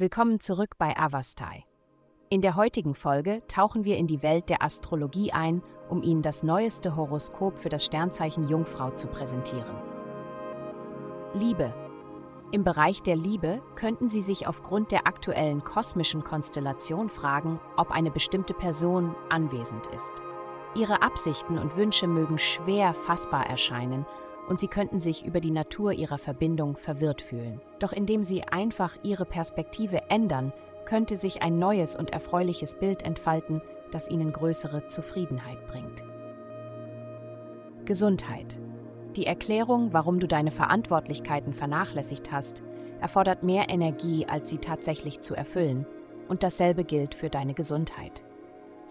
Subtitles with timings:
[0.00, 1.66] Willkommen zurück bei Avastai.
[2.30, 6.42] In der heutigen Folge tauchen wir in die Welt der Astrologie ein, um Ihnen das
[6.42, 9.76] neueste Horoskop für das Sternzeichen Jungfrau zu präsentieren.
[11.34, 11.74] Liebe.
[12.50, 18.10] Im Bereich der Liebe könnten Sie sich aufgrund der aktuellen kosmischen Konstellation fragen, ob eine
[18.10, 20.14] bestimmte Person anwesend ist.
[20.74, 24.06] Ihre Absichten und Wünsche mögen schwer fassbar erscheinen
[24.50, 27.60] und sie könnten sich über die Natur ihrer Verbindung verwirrt fühlen.
[27.78, 30.52] Doch indem sie einfach ihre Perspektive ändern,
[30.84, 36.02] könnte sich ein neues und erfreuliches Bild entfalten, das ihnen größere Zufriedenheit bringt.
[37.84, 38.58] Gesundheit.
[39.14, 42.64] Die Erklärung, warum du deine Verantwortlichkeiten vernachlässigt hast,
[43.00, 45.86] erfordert mehr Energie, als sie tatsächlich zu erfüllen,
[46.26, 48.24] und dasselbe gilt für deine Gesundheit.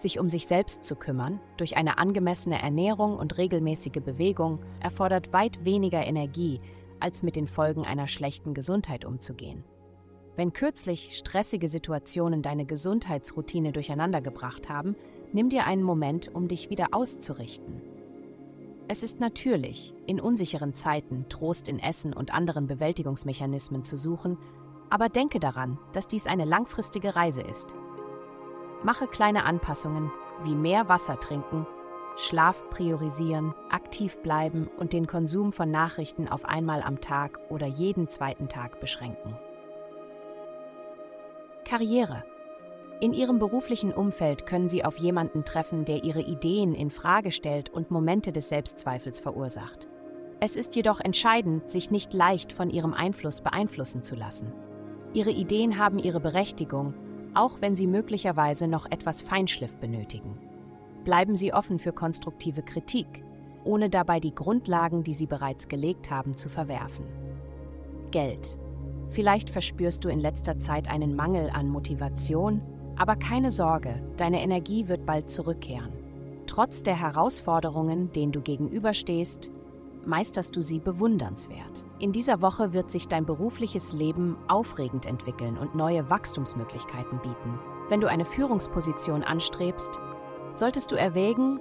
[0.00, 5.62] Sich um sich selbst zu kümmern, durch eine angemessene Ernährung und regelmäßige Bewegung, erfordert weit
[5.66, 6.62] weniger Energie,
[7.00, 9.62] als mit den Folgen einer schlechten Gesundheit umzugehen.
[10.36, 14.96] Wenn kürzlich stressige Situationen deine Gesundheitsroutine durcheinandergebracht haben,
[15.34, 17.82] nimm dir einen Moment, um dich wieder auszurichten.
[18.88, 24.38] Es ist natürlich, in unsicheren Zeiten Trost in Essen und anderen Bewältigungsmechanismen zu suchen,
[24.88, 27.74] aber denke daran, dass dies eine langfristige Reise ist,
[28.82, 30.10] Mache kleine Anpassungen
[30.42, 31.66] wie mehr Wasser trinken,
[32.16, 38.08] Schlaf priorisieren, aktiv bleiben und den Konsum von Nachrichten auf einmal am Tag oder jeden
[38.08, 39.36] zweiten Tag beschränken.
[41.64, 42.24] Karriere.
[43.00, 47.70] In Ihrem beruflichen Umfeld können Sie auf jemanden treffen, der Ihre Ideen in Frage stellt
[47.70, 49.88] und Momente des Selbstzweifels verursacht.
[50.40, 54.52] Es ist jedoch entscheidend, sich nicht leicht von Ihrem Einfluss beeinflussen zu lassen.
[55.12, 56.94] Ihre Ideen haben ihre Berechtigung
[57.34, 60.36] auch wenn Sie möglicherweise noch etwas Feinschliff benötigen.
[61.04, 63.24] Bleiben Sie offen für konstruktive Kritik,
[63.64, 67.04] ohne dabei die Grundlagen, die Sie bereits gelegt haben, zu verwerfen.
[68.10, 68.58] Geld.
[69.10, 72.62] Vielleicht verspürst du in letzter Zeit einen Mangel an Motivation,
[72.96, 75.92] aber keine Sorge, deine Energie wird bald zurückkehren.
[76.46, 79.50] Trotz der Herausforderungen, denen du gegenüberstehst,
[80.04, 81.84] meisterst du sie bewundernswert.
[82.00, 87.58] In dieser Woche wird sich dein berufliches Leben aufregend entwickeln und neue Wachstumsmöglichkeiten bieten.
[87.90, 90.00] Wenn du eine Führungsposition anstrebst,
[90.54, 91.60] solltest du erwägen,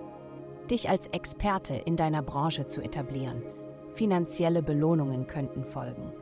[0.71, 3.43] dich als Experte in deiner Branche zu etablieren.
[3.95, 6.13] Finanzielle Belohnungen könnten folgen.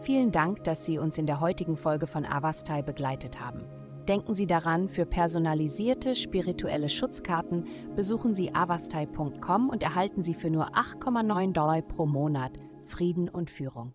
[0.00, 3.60] Vielen Dank, dass Sie uns in der heutigen Folge von Avastai begleitet haben.
[4.08, 10.70] Denken Sie daran, für personalisierte spirituelle Schutzkarten besuchen Sie avastai.com und erhalten Sie für nur
[10.70, 13.92] 8,9 Dollar pro Monat Frieden und Führung.